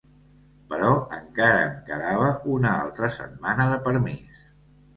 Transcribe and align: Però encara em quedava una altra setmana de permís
Però 0.71 0.93
encara 1.17 1.59
em 1.67 1.75
quedava 1.91 2.31
una 2.55 2.73
altra 2.81 3.13
setmana 3.21 3.71
de 3.77 3.81
permís 3.87 4.45